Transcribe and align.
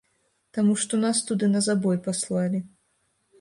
Таму 0.57 0.73
што 0.83 0.99
нас 1.01 1.21
туды 1.27 1.51
на 1.51 1.61
забой 1.67 2.01
паслалі. 2.09 2.65